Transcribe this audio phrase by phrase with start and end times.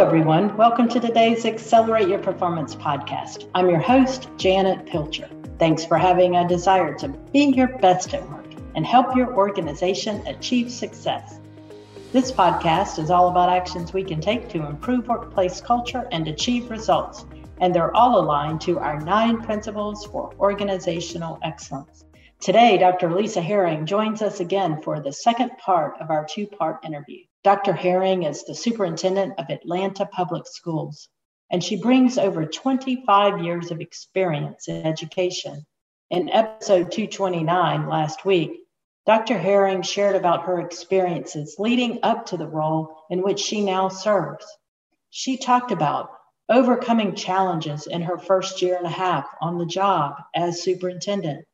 [0.00, 0.56] everyone.
[0.56, 3.50] Welcome to today's Accelerate Your Performance podcast.
[3.54, 5.28] I'm your host, Janet Pilcher.
[5.58, 10.26] Thanks for having a desire to be your best at work and help your organization
[10.26, 11.38] achieve success.
[12.12, 16.70] This podcast is all about actions we can take to improve workplace culture and achieve
[16.70, 17.26] results,
[17.60, 22.06] and they're all aligned to our nine principles for organizational excellence.
[22.40, 23.14] Today, Dr.
[23.14, 27.20] Lisa Herring joins us again for the second part of our two part interview.
[27.42, 27.72] Dr.
[27.72, 31.08] Herring is the superintendent of Atlanta Public Schools,
[31.50, 35.64] and she brings over 25 years of experience in education.
[36.10, 38.66] In episode 229 last week,
[39.06, 39.38] Dr.
[39.38, 44.44] Herring shared about her experiences leading up to the role in which she now serves.
[45.08, 46.10] She talked about
[46.50, 51.46] overcoming challenges in her first year and a half on the job as superintendent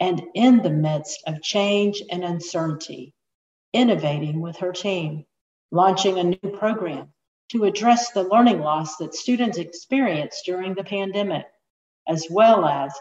[0.00, 3.14] and in the midst of change and uncertainty
[3.72, 5.24] innovating with her team,
[5.70, 7.12] launching a new program
[7.50, 11.46] to address the learning loss that students experienced during the pandemic,
[12.06, 12.92] as well as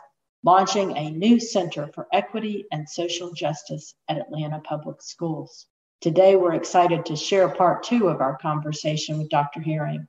[0.44, 5.66] launching a new Center for Equity and Social Justice at Atlanta Public Schools.
[6.02, 9.62] Today, we're excited to share part two of our conversation with Dr.
[9.62, 10.08] Herring.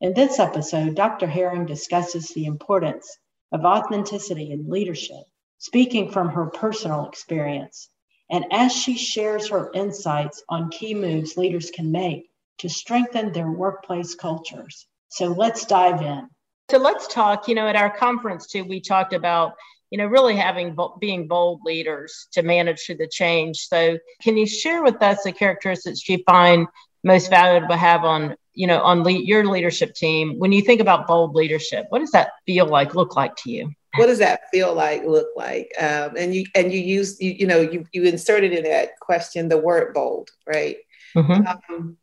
[0.00, 1.26] In this episode, Dr.
[1.26, 3.18] Herring discusses the importance
[3.52, 5.24] of authenticity in leadership,
[5.58, 7.88] speaking from her personal experience
[8.30, 13.50] and as she shares her insights on key moves leaders can make to strengthen their
[13.50, 14.86] workplace cultures.
[15.08, 16.28] So let's dive in.
[16.70, 17.48] So let's talk.
[17.48, 19.54] You know, at our conference too, we talked about,
[19.90, 23.68] you know, really having being bold leaders to manage through the change.
[23.68, 26.66] So can you share with us the characteristics you find
[27.04, 30.80] most valuable to have on, you know, on le- your leadership team when you think
[30.80, 31.86] about bold leadership?
[31.88, 33.72] What does that feel like, look like to you?
[33.98, 35.72] What does that feel like look like?
[35.78, 39.48] Um, and you and you use you, you know you, you inserted in that question
[39.48, 40.76] the word bold right?
[41.16, 41.46] Mm-hmm.
[41.46, 41.96] um,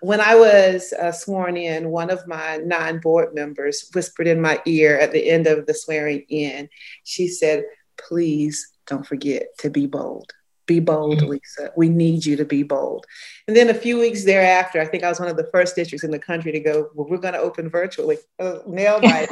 [0.00, 4.60] when i was uh, sworn in one of my nine board members whispered in my
[4.66, 6.68] ear at the end of the swearing in
[7.04, 7.62] she said
[7.96, 10.32] please don't forget to be bold
[10.70, 11.30] be bold, mm-hmm.
[11.30, 11.72] Lisa.
[11.76, 13.04] We need you to be bold.
[13.48, 16.04] And then a few weeks thereafter, I think I was one of the first districts
[16.04, 18.18] in the country to go, well, we're going to open virtually.
[18.38, 19.28] Uh, nail bite.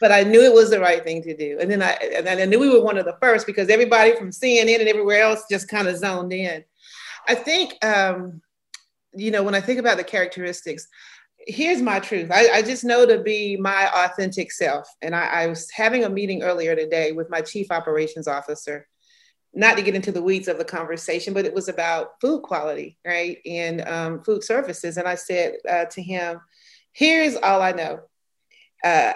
[0.00, 1.58] but I knew it was the right thing to do.
[1.60, 4.30] And then I, and I knew we were one of the first because everybody from
[4.30, 6.64] CNN and everywhere else just kind of zoned in.
[7.28, 8.42] I think, um,
[9.14, 10.88] you know, when I think about the characteristics,
[11.46, 12.32] here's my truth.
[12.32, 14.88] I, I, just know to be my authentic self.
[15.00, 18.86] And I, I, was having a meeting earlier today with my chief operations officer
[19.54, 22.98] not to get into the weeds of the conversation, but it was about food quality,
[23.04, 23.38] right?
[23.44, 24.96] And um, food services.
[24.96, 26.40] And I said uh, to him,
[26.92, 28.00] here's all I know.
[28.82, 29.12] Uh,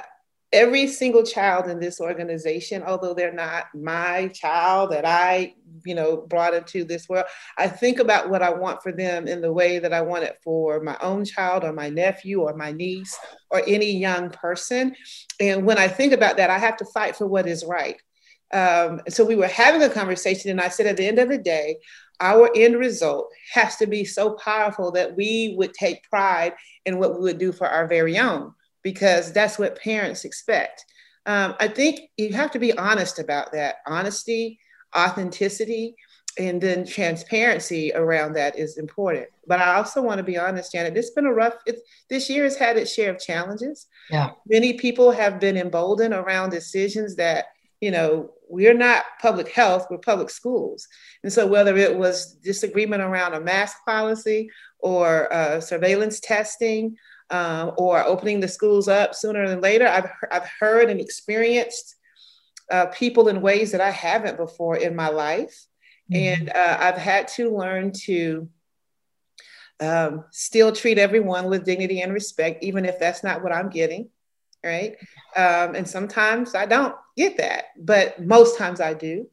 [0.53, 5.55] every single child in this organization, although they're not my child that I,
[5.85, 7.27] you know, brought into this world,
[7.59, 10.39] I think about what I want for them in the way that I want it
[10.45, 13.19] for my own child or my nephew or my niece
[13.51, 14.95] or any young person.
[15.41, 18.01] And when I think about that, I have to fight for what is right
[18.53, 21.39] um, so we were having a conversation, and I said, at the end of the
[21.39, 21.79] day,
[22.21, 26.55] our end result has to be so powerful that we would take pride
[26.87, 30.85] in what we would do for our very own, because that's what parents expect.
[31.27, 33.77] Um, I think you have to be honest about that.
[33.87, 34.59] Honesty,
[34.97, 35.97] authenticity,
[36.39, 39.27] and then transparency around that is important.
[39.47, 40.97] But I also want to be honest, Janet.
[40.97, 41.55] It's been a rough.
[42.09, 43.87] this year has had its share of challenges.
[44.11, 44.31] Yeah.
[44.47, 47.47] Many people have been emboldened around decisions that
[47.81, 50.87] you know, we're not public health, we're public schools.
[51.23, 56.97] And so, whether it was disagreement around a mask policy or uh, surveillance testing
[57.31, 61.97] um, or opening the schools up sooner than later, I've, I've heard and experienced
[62.71, 65.67] uh, people in ways that I haven't before in my life.
[66.13, 66.43] Mm-hmm.
[66.43, 68.49] And uh, I've had to learn to
[69.81, 74.09] um, still treat everyone with dignity and respect, even if that's not what I'm getting
[74.65, 74.97] right?
[75.37, 79.29] Um, and sometimes I don't get that, but most times I do.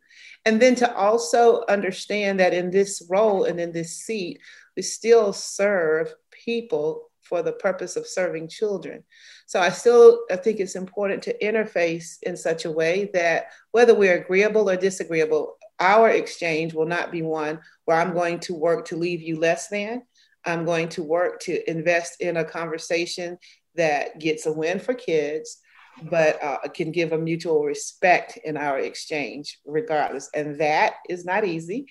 [0.46, 4.40] And then to also understand that in this role and in this seat,
[4.76, 9.04] we still serve people for the purpose of serving children.
[9.46, 13.96] So I still I think it's important to interface in such a way that whether
[13.96, 18.86] we're agreeable or disagreeable, our exchange will not be one where I'm going to work
[18.88, 20.04] to leave you less than.
[20.46, 23.38] I'm going to work to invest in a conversation
[23.76, 25.58] that gets a win for kids,
[26.04, 30.30] but uh, can give a mutual respect in our exchange, regardless.
[30.34, 31.88] And that is not easy,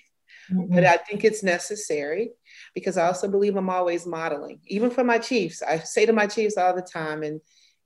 [0.51, 0.73] mm-hmm.
[0.73, 2.31] but I think it's necessary
[2.75, 5.61] because I also believe I'm always modeling, even for my chiefs.
[5.61, 7.39] I say to my chiefs all the time, and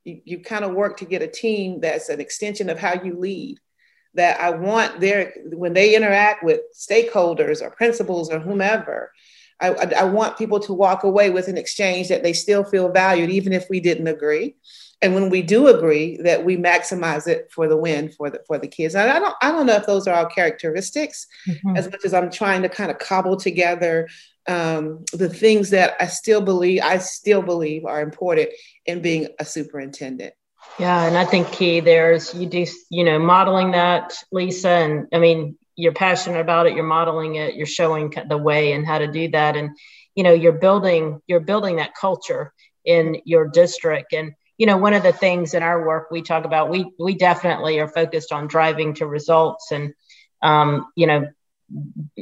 [0.04, 3.20] you, you kind of work to get a team that's an extension of how you
[3.20, 3.60] lead.
[4.14, 9.12] That I want their, when they interact with stakeholders or principals or whomever,
[9.60, 12.90] I, I, I want people to walk away with an exchange that they still feel
[12.90, 14.56] valued, even if we didn't agree.
[15.02, 18.58] And when we do agree that we maximize it for the win for the for
[18.58, 18.96] the kids.
[18.96, 21.78] And i don't i don't know if those are all characteristics mm-hmm.
[21.78, 24.08] as much as i'm trying to kind of cobble together
[24.48, 28.50] um, the things that i still believe i still believe are important
[28.86, 30.34] in being a superintendent.
[30.80, 35.20] Yeah and i think key there's you do you know modeling that lisa and i
[35.20, 39.08] mean you're passionate about it you're modeling it you're showing the way and how to
[39.08, 39.56] do that.
[39.56, 39.78] And
[40.16, 42.52] you know you're building you're building that culture
[42.84, 44.14] in your district.
[44.14, 47.16] And you know one of the things in our work we talk about we we
[47.16, 49.94] definitely are focused on driving to results and
[50.42, 51.28] um, you know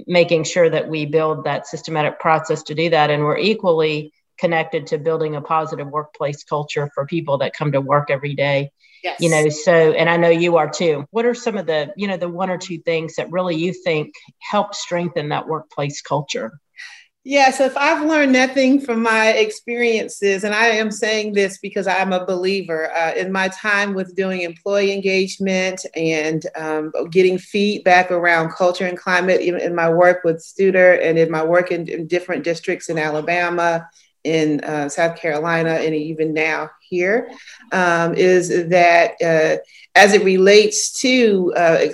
[0.08, 3.10] making sure that we build that systematic process to do that.
[3.10, 7.82] And we're equally connected to building a positive workplace culture for people that come to
[7.82, 8.72] work every day.
[9.04, 9.22] Yes.
[9.22, 11.06] you know so and i know you are too.
[11.12, 13.72] What are some of the you know the one or two things that really you
[13.72, 16.60] think help strengthen that workplace culture?
[17.28, 21.88] Yeah, so if I've learned nothing from my experiences, and I am saying this because
[21.88, 28.12] I'm a believer uh, in my time with doing employee engagement and um, getting feedback
[28.12, 31.90] around culture and climate, even in my work with Studer and in my work in,
[31.90, 33.90] in different districts in Alabama,
[34.26, 37.30] in uh, South Carolina, and even now here,
[37.72, 39.58] um, is that uh,
[39.96, 41.86] as it relates to uh,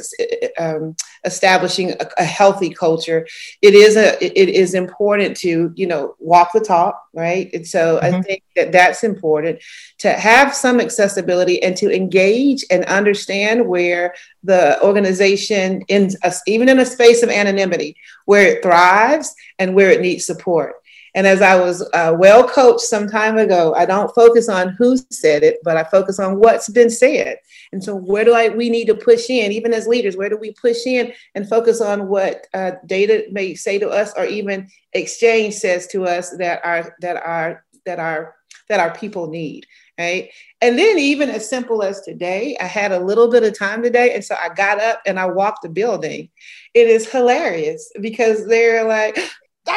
[0.57, 3.27] um, establishing a, a, healthy culture,
[3.61, 7.49] it is a it is important to you know walk the talk, right?
[7.53, 8.15] And so mm-hmm.
[8.15, 9.59] I think that that's important
[9.99, 16.69] to have some accessibility and to engage and understand where the organization in a, even
[16.69, 17.95] in a space of anonymity
[18.25, 20.80] where it thrives and where it needs support
[21.13, 24.97] and as I was uh, well coached some time ago, I don't focus on who
[25.09, 27.37] said it, but I focus on what's been said.
[27.73, 30.15] And so, where do I we need to push in, even as leaders?
[30.15, 34.13] Where do we push in and focus on what uh, data may say to us,
[34.15, 38.35] or even exchange says to us that our that our that our
[38.69, 39.65] that our people need,
[39.99, 40.29] right?
[40.61, 44.13] And then, even as simple as today, I had a little bit of time today,
[44.13, 46.29] and so I got up and I walked the building.
[46.73, 49.17] It is hilarious because they're like,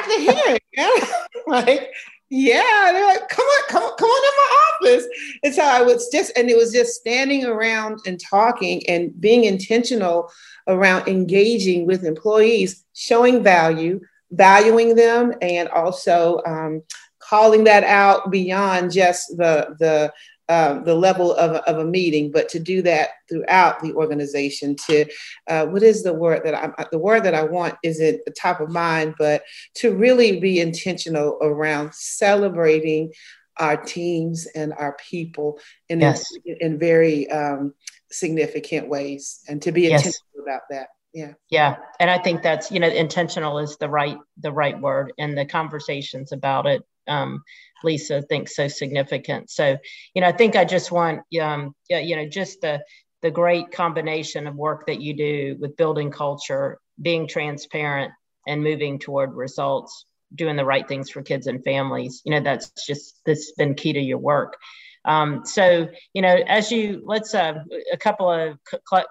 [0.03, 0.33] Dr.
[0.33, 0.91] Herring, yeah.
[1.47, 1.91] like,
[2.31, 5.09] yeah, they're like, come on, come on, come on in my office.
[5.45, 9.45] And so I was just, and it was just standing around and talking and being
[9.45, 10.31] intentional
[10.67, 14.01] around engaging with employees, showing value,
[14.33, 16.83] valuing them, and also um,
[17.21, 20.13] calling that out beyond just the the
[20.49, 24.77] uh, the level of, of a meeting, but to do that throughout the organization.
[24.87, 25.07] To
[25.49, 28.61] uh, what is the word that I the word that I want isn't the top
[28.61, 29.43] of mind, but
[29.77, 33.13] to really be intentional around celebrating
[33.57, 36.25] our teams and our people in yes.
[36.45, 37.73] in, in, very um,
[38.11, 40.01] significant ways, and to be yes.
[40.01, 40.89] intentional about that.
[41.15, 41.33] Yeah.
[41.49, 45.39] Yeah, and I think that's you know intentional is the right the right word, and
[45.39, 47.43] the conversations about it um,
[47.83, 49.51] Lisa thinks so significant.
[49.51, 49.77] So,
[50.15, 52.83] you know, I think I just want, um, you know, just the
[53.23, 58.13] the great combination of work that you do with building culture, being transparent,
[58.47, 60.05] and moving toward results,
[60.35, 62.21] doing the right things for kids and families.
[62.25, 64.59] You know, that's just this been key to your work.
[65.07, 67.55] Um, so, you know, as you let's uh,
[67.93, 68.59] a couple of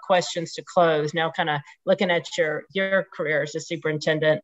[0.03, 1.13] questions to close.
[1.13, 4.43] Now, kind of looking at your your career as a superintendent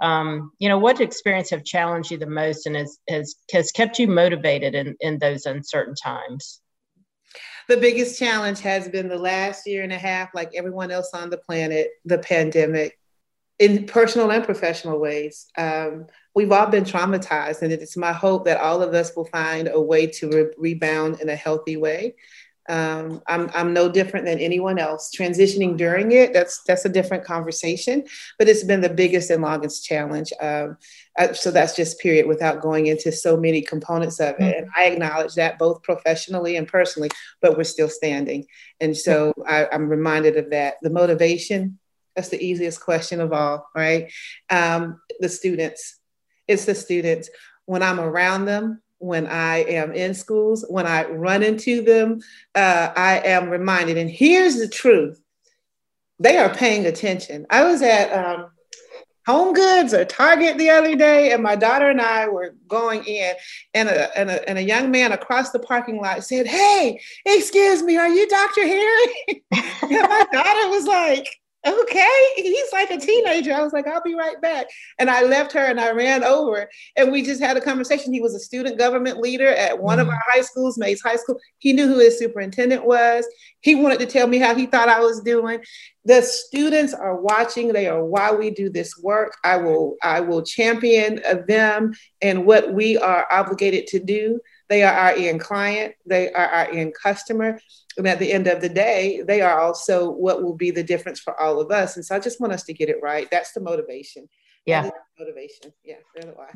[0.00, 3.98] um, you know, what experience have challenged you the most and has, has, has kept
[3.98, 6.60] you motivated in, in those uncertain times?
[7.68, 11.28] The biggest challenge has been the last year and a half, like everyone else on
[11.28, 12.98] the planet, the pandemic,
[13.58, 15.46] in personal and professional ways.
[15.58, 19.68] Um, we've all been traumatized, and it's my hope that all of us will find
[19.68, 22.14] a way to re- rebound in a healthy way.
[22.68, 25.10] Um, I'm, I'm no different than anyone else.
[25.16, 28.04] Transitioning during it, that's that's a different conversation,
[28.38, 30.32] but it's been the biggest and longest challenge.
[30.40, 30.76] Um,
[31.16, 34.40] I, so that's just period without going into so many components of it.
[34.40, 34.58] Mm-hmm.
[34.58, 37.10] And I acknowledge that both professionally and personally,
[37.40, 38.46] but we're still standing.
[38.80, 40.74] And so I, I'm reminded of that.
[40.82, 41.78] The motivation,
[42.14, 44.12] that's the easiest question of all, right?
[44.50, 45.98] Um, the students,
[46.46, 47.30] it's the students.
[47.64, 52.20] When I'm around them, when I am in schools, when I run into them,
[52.54, 53.96] uh, I am reminded.
[53.96, 55.20] And here's the truth
[56.18, 57.46] they are paying attention.
[57.48, 58.50] I was at um,
[59.26, 63.34] Home Goods or Target the other day, and my daughter and I were going in,
[63.74, 67.82] and a, and a, and a young man across the parking lot said, Hey, excuse
[67.82, 68.62] me, are you Dr.
[68.62, 69.14] Harry?
[69.52, 71.28] and my daughter was like,
[71.68, 72.18] okay.
[72.36, 73.52] He's like a teenager.
[73.52, 74.66] I was like, I'll be right back.
[74.98, 78.12] And I left her and I ran over and we just had a conversation.
[78.12, 80.08] He was a student government leader at one mm-hmm.
[80.08, 81.38] of our high schools, Mays High School.
[81.58, 83.26] He knew who his superintendent was.
[83.60, 85.60] He wanted to tell me how he thought I was doing.
[86.04, 87.72] The students are watching.
[87.72, 89.36] They are why we do this work.
[89.44, 94.40] I will, I will champion them and what we are obligated to do.
[94.68, 97.58] They are our end client, they are our end customer.
[97.96, 101.18] And at the end of the day, they are also what will be the difference
[101.18, 101.96] for all of us.
[101.96, 103.28] And so I just want us to get it right.
[103.30, 104.28] That's the motivation.
[104.66, 104.90] Yeah.
[105.18, 105.72] Motivation.
[105.82, 105.96] Yeah.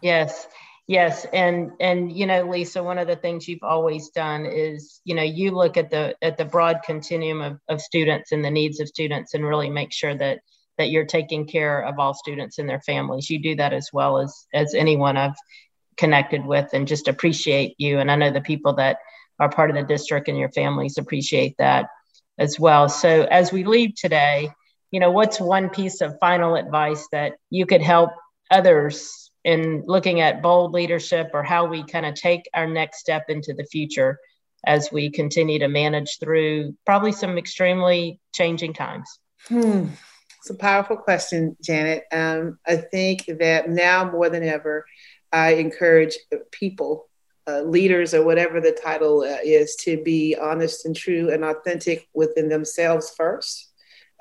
[0.02, 0.46] Yes.
[0.86, 1.26] Yes.
[1.32, 5.22] And and you know, Lisa, one of the things you've always done is, you know,
[5.22, 8.88] you look at the at the broad continuum of, of students and the needs of
[8.88, 10.40] students and really make sure that
[10.78, 13.30] that you're taking care of all students and their families.
[13.30, 15.36] You do that as well as as anyone I've
[15.96, 17.98] connected with and just appreciate you.
[17.98, 18.98] And I know the people that
[19.38, 21.88] are part of the district and your families appreciate that
[22.38, 22.88] as well.
[22.88, 24.50] So as we leave today,
[24.90, 28.10] you know, what's one piece of final advice that you could help
[28.50, 33.24] others in looking at bold leadership or how we kind of take our next step
[33.28, 34.18] into the future
[34.64, 39.18] as we continue to manage through probably some extremely changing times?
[39.48, 39.86] Hmm.
[40.38, 42.04] It's a powerful question, Janet.
[42.12, 44.84] Um, I think that now more than ever,
[45.32, 46.16] I encourage
[46.50, 47.08] people,
[47.46, 52.08] uh, leaders, or whatever the title uh, is, to be honest and true and authentic
[52.14, 53.68] within themselves first.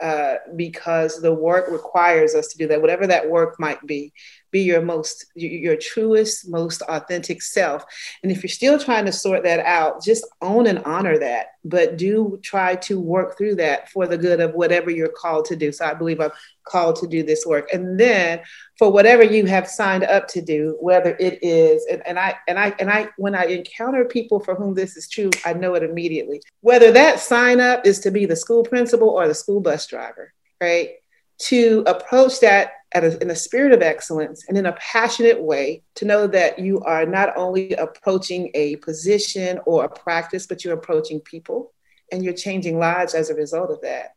[0.02, 4.12] Uh, because the work requires us to do that, whatever that work might be
[4.52, 7.86] be your most your truest most authentic self.
[8.24, 11.98] And if you're still trying to sort that out just own and honor that but
[11.98, 15.72] do try to work through that for the good of whatever you're called to do.
[15.72, 16.32] So i believe i'm
[16.64, 17.72] called to do this work.
[17.74, 18.42] And then
[18.78, 22.60] for whatever you have signed up to do whether it is and, and i and
[22.60, 25.84] i and i when i encounter people for whom this is true i know it
[25.84, 26.42] immediately.
[26.62, 30.34] Whether that sign up is to be the school principal or the school bus driver
[30.62, 30.92] right?
[31.40, 36.06] To approach that a, in a spirit of excellence and in a passionate way to
[36.06, 41.20] know that you are not only approaching a position or a practice, but you're approaching
[41.22, 41.72] people
[42.12, 44.16] and you're changing lives as a result of that.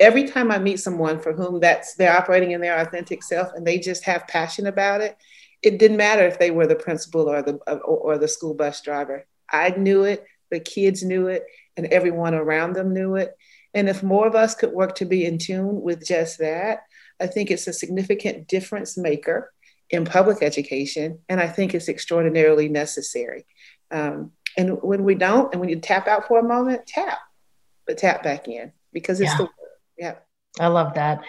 [0.00, 3.64] Every time I meet someone for whom that's they're operating in their authentic self and
[3.64, 5.16] they just have passion about it,
[5.62, 8.82] it didn't matter if they were the principal or the or, or the school bus
[8.82, 9.24] driver.
[9.48, 11.44] I knew it, the kids knew it,
[11.76, 13.36] and everyone around them knew it.
[13.72, 16.80] And if more of us could work to be in tune with just that,
[17.24, 19.52] I think it's a significant difference maker
[19.88, 23.46] in public education, and I think it's extraordinarily necessary.
[23.90, 27.18] Um, and when we don't, and when you tap out for a moment, tap,
[27.86, 29.38] but tap back in because it's yeah.
[29.38, 29.48] the
[29.98, 30.14] yeah.
[30.60, 31.22] I love that.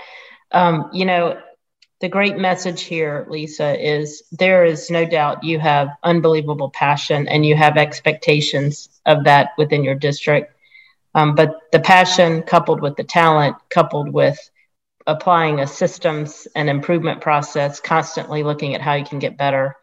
[0.52, 1.42] Um, you know,
[2.02, 7.46] the great message here, Lisa, is there is no doubt you have unbelievable passion and
[7.46, 10.56] you have expectations of that within your district.
[11.16, 14.38] Um, but the passion coupled with the talent, coupled with
[15.08, 19.76] applying a systems and improvement process, constantly looking at how you can get better,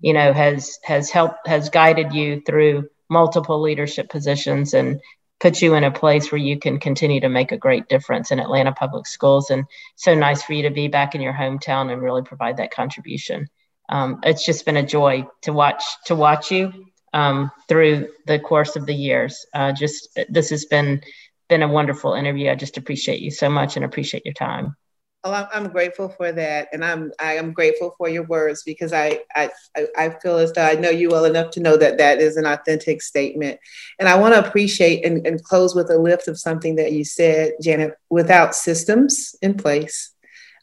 [0.00, 5.00] you know, has has helped has guided you through multiple leadership positions and
[5.38, 8.40] put you in a place where you can continue to make a great difference in
[8.40, 9.50] Atlanta Public Schools.
[9.50, 9.64] And
[9.94, 13.48] so nice for you to be back in your hometown and really provide that contribution.
[13.88, 16.72] Um, it's just been a joy to watch to watch you
[17.12, 19.46] um, through the course of the years.
[19.54, 21.02] Uh, just this has been
[21.48, 22.50] been a wonderful interview.
[22.50, 24.76] I just appreciate you so much and appreciate your time.
[25.24, 29.22] Oh, I'm grateful for that, and I'm I am grateful for your words because I,
[29.34, 29.50] I
[29.98, 32.46] I feel as though I know you well enough to know that that is an
[32.46, 33.58] authentic statement,
[33.98, 37.04] and I want to appreciate and, and close with a lift of something that you
[37.04, 37.94] said, Janet.
[38.08, 40.12] Without systems in place,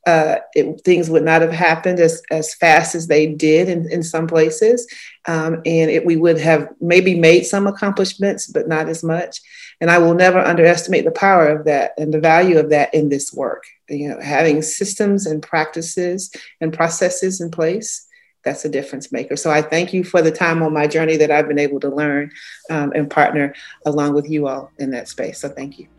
[0.05, 4.03] uh, it, things would not have happened as, as fast as they did in, in
[4.03, 4.87] some places.
[5.25, 9.39] Um, and it, we would have maybe made some accomplishments, but not as much.
[9.83, 13.09] And I will never underestimate the power of that and the value of that in
[13.09, 13.65] this work.
[13.89, 18.07] You know, having systems and practices and processes in place,
[18.45, 19.35] that's a difference maker.
[19.35, 21.89] So I thank you for the time on my journey that I've been able to
[21.89, 22.31] learn
[22.69, 23.53] um, and partner
[23.85, 25.41] along with you all in that space.
[25.41, 25.89] So thank you.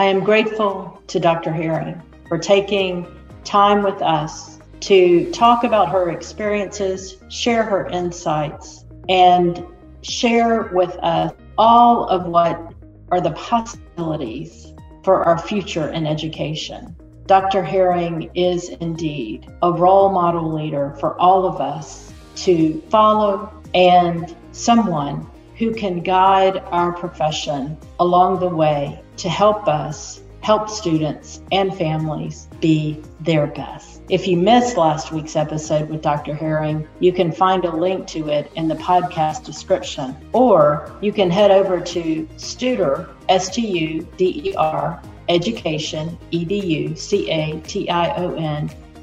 [0.00, 1.52] I am grateful to Dr.
[1.52, 3.06] Herring for taking
[3.44, 9.64] time with us to talk about her experiences, share her insights, and
[10.02, 12.74] share with us all of what
[13.10, 14.72] are the possibilities
[15.02, 16.94] for our future in education.
[17.26, 17.62] Dr.
[17.62, 25.26] Herring is indeed a role model leader for all of us to follow and someone
[25.56, 32.48] who can guide our profession along the way to help us help students and families
[32.58, 34.00] be their best.
[34.08, 36.34] If you missed last week's episode with Dr.
[36.34, 41.30] Herring, you can find a link to it in the podcast description, or you can
[41.30, 47.10] head over to Studer, S T U D E R, education, E-D-U-C-A-T-I-O-N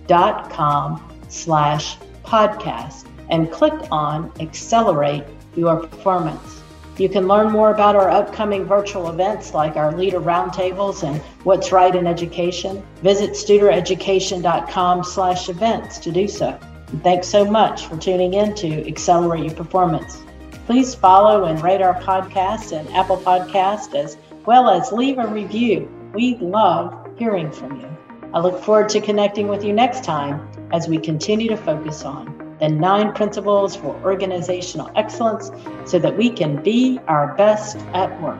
[0.07, 5.25] dot com slash podcast and click on Accelerate
[5.55, 6.63] Your Performance.
[6.97, 11.73] You can learn more about our upcoming virtual events like our leader roundtables and what's
[11.73, 12.81] right in education.
[13.01, 16.57] Visit studereducation.com slash events to do so.
[16.87, 20.23] And thanks so much for tuning in to Accelerate Your Performance.
[20.67, 25.89] Please follow and rate our podcast and Apple Podcast as well as leave a review.
[26.13, 27.89] We love hearing from you.
[28.33, 32.44] I look forward to connecting with you next time as we continue to focus on
[32.59, 35.51] the nine principles for organizational excellence
[35.85, 38.39] so that we can be our best at work.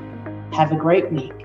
[0.54, 1.45] Have a great week.